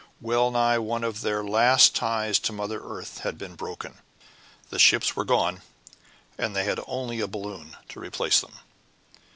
Well 0.19 0.49
nigh 0.49 0.79
one 0.79 1.03
of 1.03 1.21
their 1.21 1.43
last 1.43 1.93
ties 1.93 2.39
to 2.39 2.51
Mother 2.51 2.81
Earth 2.83 3.19
had 3.19 3.37
been 3.37 3.53
broken; 3.53 3.99
the 4.71 4.79
ships 4.79 5.15
were 5.15 5.25
gone, 5.25 5.61
and 6.39 6.55
they 6.55 6.63
had 6.63 6.79
only 6.87 7.19
a 7.19 7.27
balloon 7.27 7.77
to 7.89 7.99
replace 7.99 8.41
them! 8.41 8.53